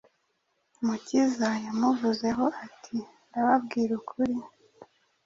Umukiza 0.81 1.49
yamuvuzeho 1.65 2.45
ati, 2.65 2.97
“Ndababwira 3.27 3.91
ukuri, 3.99 4.37